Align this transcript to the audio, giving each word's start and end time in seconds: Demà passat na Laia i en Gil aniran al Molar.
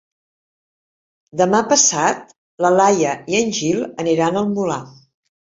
Demà 1.41 1.59
passat 1.73 2.33
na 2.65 2.73
Laia 2.79 3.13
i 3.35 3.39
en 3.43 3.55
Gil 3.59 3.87
aniran 4.07 4.41
al 4.43 4.53
Molar. 4.57 4.83